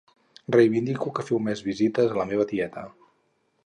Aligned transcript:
Reivindico 0.55 1.13
que 1.19 1.27
feu 1.29 1.43
més 1.51 1.63
visites 1.69 2.17
a 2.19 2.21
la 2.23 2.29
meva 2.35 2.51
tieta 2.55 2.91